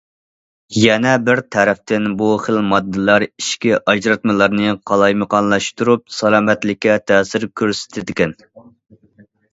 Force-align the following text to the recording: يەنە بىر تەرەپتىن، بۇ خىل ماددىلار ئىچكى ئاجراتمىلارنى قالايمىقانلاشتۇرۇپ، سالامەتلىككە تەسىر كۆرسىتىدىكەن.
يەنە 0.83 1.09
بىر 1.25 1.41
تەرەپتىن، 1.55 2.07
بۇ 2.21 2.29
خىل 2.45 2.57
ماددىلار 2.71 3.25
ئىچكى 3.27 3.77
ئاجراتمىلارنى 3.93 4.73
قالايمىقانلاشتۇرۇپ، 4.93 6.09
سالامەتلىككە 6.21 6.97
تەسىر 7.13 7.51
كۆرسىتىدىكەن. 7.63 8.35